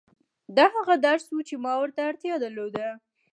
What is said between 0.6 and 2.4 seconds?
هغه درس و چې ما ورته اړتيا